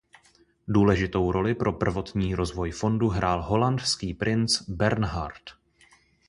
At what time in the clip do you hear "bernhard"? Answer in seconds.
4.61-5.41